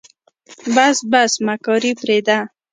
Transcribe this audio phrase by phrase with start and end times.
[0.75, 2.37] بس بس مکاري پرېده.